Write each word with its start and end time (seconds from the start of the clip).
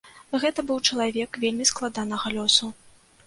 Гэта 0.43 0.63
быў 0.69 0.79
чалавек 0.89 1.37
вельмі 1.45 1.67
складанага 1.71 2.33
лёсу. 2.39 2.71